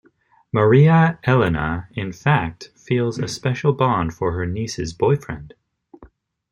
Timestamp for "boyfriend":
4.93-5.53